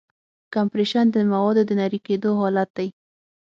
[0.53, 2.87] کمپریشن د موادو د نری کېدو حالت دی.